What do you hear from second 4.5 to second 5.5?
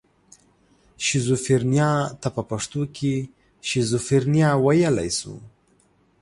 ویلی شو.